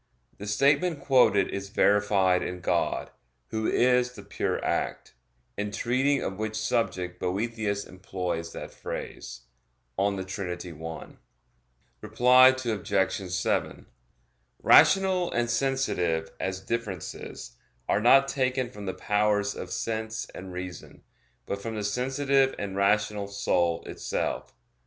The 0.39 0.47
statement 0.47 0.99
quoted 0.99 1.49
is 1.49 1.69
verified 1.69 2.41
in 2.41 2.59
God, 2.61 3.11
Who 3.49 3.67
is 3.67 4.13
the 4.13 4.23
Pure 4.23 4.65
Act; 4.65 5.13
in 5.57 5.69
treating 5.71 6.23
of 6.23 6.39
which 6.39 6.55
subject 6.57 7.19
Boethius 7.19 7.85
employs 7.85 8.51
that 8.51 8.73
phrase 8.73 9.41
(De 9.99 10.23
Trin. 10.23 10.81
i). 10.83 11.05
Reply 12.01 12.47
Obj. 12.47 13.31
7: 13.31 13.85
Rational 14.63 15.31
and 15.33 15.47
sensitive, 15.51 16.31
as 16.39 16.61
differences, 16.61 17.57
are 17.87 18.01
not 18.01 18.27
taken 18.27 18.71
from 18.71 18.87
the 18.87 18.95
powers 18.95 19.53
of 19.53 19.69
sense 19.71 20.25
and 20.33 20.51
reason, 20.51 21.03
but 21.45 21.61
from 21.61 21.75
the 21.75 21.83
sensitive 21.83 22.55
and 22.57 22.75
rational 22.75 23.27
soul 23.27 23.83
itself. 23.85 24.55